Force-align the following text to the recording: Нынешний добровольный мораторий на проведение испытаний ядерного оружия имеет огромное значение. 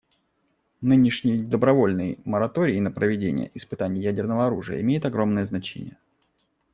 Нынешний 0.81 1.43
добровольный 1.43 2.17
мораторий 2.25 2.79
на 2.79 2.89
проведение 2.89 3.51
испытаний 3.53 4.01
ядерного 4.01 4.47
оружия 4.47 4.81
имеет 4.81 5.05
огромное 5.05 5.45
значение. 5.45 5.97